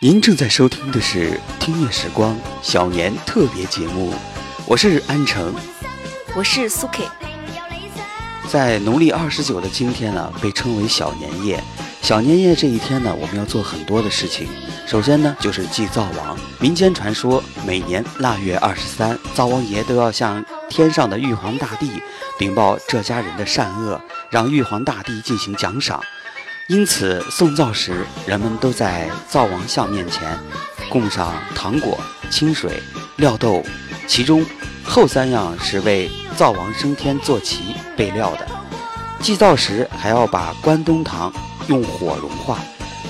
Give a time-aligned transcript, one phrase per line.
[0.00, 4.14] 您正在收听的是《听夜时光》小年特别节目，
[4.64, 5.52] 我是安城，
[6.36, 7.02] 我是苏 K。
[8.48, 11.60] 在农历二十九的今天呢，被称为小年夜。
[12.00, 14.46] 小年夜这一天呢，我们要做很多的事情。
[14.86, 16.38] 首先呢，就是祭灶王。
[16.60, 21.90] 民间传说，每年腊月二十三，灶王爷都要向天上的玉皇大帝
[22.38, 26.00] 禀报这家人的善恶，让玉皇大帝进行奖赏。
[26.68, 30.38] 因此，送灶时，人们都在灶王像面前
[30.90, 31.98] 供上糖果、
[32.28, 32.82] 清水、
[33.16, 33.64] 料豆，
[34.06, 34.44] 其中
[34.84, 38.46] 后三样是为灶王升天坐骑备料的。
[39.18, 41.32] 祭灶时，还要把关东糖
[41.68, 42.58] 用火融化，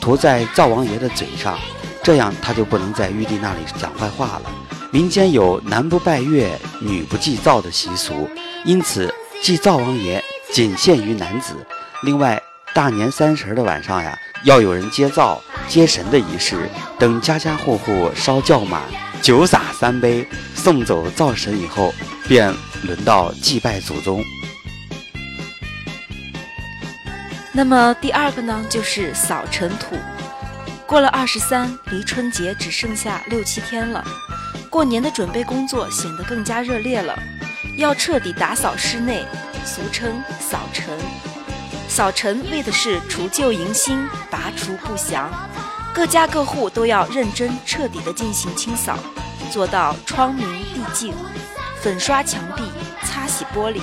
[0.00, 1.56] 涂在灶王爷的嘴上，
[2.02, 4.50] 这样他就不能在玉帝那里讲坏话了。
[4.90, 8.28] 民间有男不拜月、女不祭灶的习俗，
[8.64, 10.20] 因此祭灶王爷
[10.52, 11.54] 仅限于男子。
[12.02, 12.42] 另外，
[12.74, 16.68] 大年三十的晚上呀，要有人接灶接神的仪式。
[16.98, 18.82] 等家家户户烧轿满，
[19.22, 21.94] 酒洒三杯，送走灶神以后，
[22.26, 22.52] 便
[22.82, 24.24] 轮到祭拜祖宗。
[27.52, 29.96] 那么第二个呢，就是扫尘土。
[30.84, 34.04] 过了二十三，离春节只剩下六七天了，
[34.68, 37.16] 过年的准备工作显得更加热烈了，
[37.78, 39.24] 要彻底打扫室内，
[39.64, 40.98] 俗称扫尘。
[41.94, 45.30] 扫尘为的是除旧迎新，拔除不祥，
[45.92, 48.98] 各家各户都要认真彻底的进行清扫，
[49.52, 51.14] 做到窗明地净，
[51.80, 52.64] 粉刷墙壁，
[53.04, 53.80] 擦洗玻璃，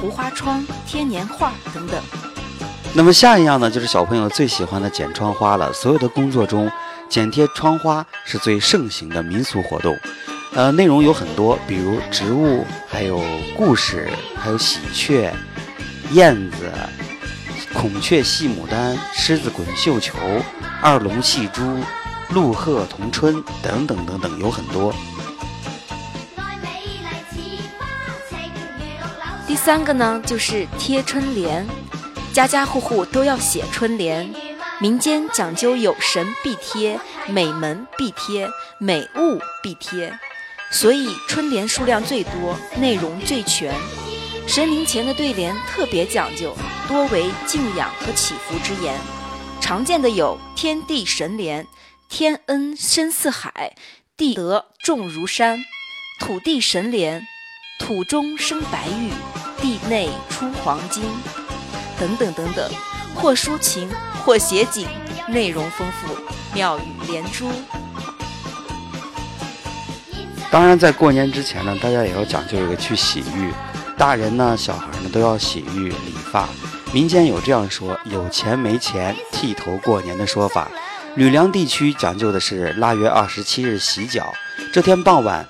[0.00, 2.00] 糊花窗，贴年画等等。
[2.94, 5.72] 那么下一样呢，就是小朋友最喜欢的剪窗花了。
[5.72, 6.70] 所有的工作中，
[7.08, 9.98] 剪贴窗花是最盛行的民俗活动。
[10.54, 13.20] 呃，内容有很多，比如植物，还有
[13.56, 15.34] 故事，还有喜鹊、
[16.12, 16.70] 燕子。
[17.74, 20.16] 孔雀戏牡丹，狮子滚绣球，
[20.80, 21.62] 二龙戏珠，
[22.30, 24.94] 鹿鹤同春，等等等等，有很多。
[29.46, 31.66] 第三个呢，就是贴春联，
[32.32, 34.32] 家家户户都要写春联。
[34.80, 40.12] 民间讲究有神必贴，美门必贴，美物必贴，
[40.70, 43.74] 所以春联数量最多，内容最全。
[44.46, 46.54] 神灵前的对联特别讲究，
[46.86, 48.98] 多为敬仰和祈福之言。
[49.60, 51.66] 常见的有天地神联：
[52.08, 53.74] 天恩深似海，
[54.16, 55.56] 地德重如山；
[56.20, 57.26] 土地神联：
[57.78, 59.10] 土中生白玉，
[59.62, 61.02] 地内出黄金。
[61.98, 62.70] 等等等等，
[63.14, 63.88] 或抒情，
[64.24, 64.86] 或写景，
[65.28, 66.14] 内容丰富，
[66.52, 67.48] 妙语连珠。
[70.50, 73.52] 当然，在过年之前呢，大家也要讲究一个去洗浴。
[74.02, 76.48] 大人呢，小孩呢，都要洗浴理发。
[76.92, 80.68] 民间有这样说：“有钱没钱，剃头过年的说法。”
[81.14, 84.34] 吕梁地区讲究的是腊月二十七日洗脚。
[84.72, 85.46] 这天傍晚，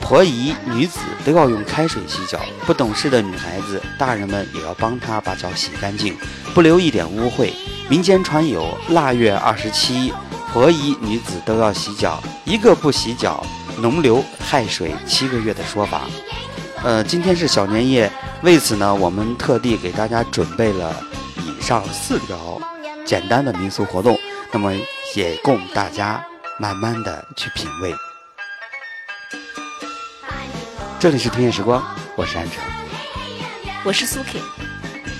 [0.00, 2.40] 婆姨、女子都要用开水洗脚。
[2.64, 6.16] 不懂事的女孩子，大人们也要帮她把脚洗干净，
[6.54, 7.52] 不留一点污秽。
[7.90, 10.10] 民间传有腊月二十七，
[10.50, 13.44] 婆姨、女子都要洗脚，一个不洗脚，
[13.78, 16.08] 脓流害水七个月的说法。
[16.82, 18.10] 呃，今天是小年夜，
[18.42, 20.96] 为此呢，我们特地给大家准备了
[21.38, 22.58] 以上四条
[23.04, 24.18] 简单的民俗活动，
[24.50, 24.72] 那么
[25.14, 26.24] 也供大家
[26.58, 27.94] 慢慢的去品味。
[30.98, 31.84] 这里是听夜时光，
[32.16, 32.62] 我是安晨，
[33.84, 34.40] 我是苏 K。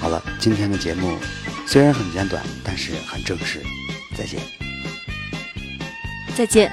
[0.00, 1.18] 好了，今天的节目
[1.66, 3.60] 虽然很简短，但是很正式。
[4.16, 4.40] 再见。
[6.34, 6.72] 再见。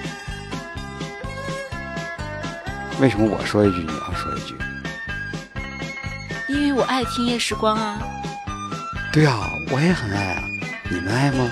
[3.01, 4.55] 为什么我说一句你要说一句？
[6.49, 7.99] 因为我爱听夜时光啊。
[9.13, 10.43] 对啊，我也很爱啊，
[10.89, 11.49] 你们爱吗？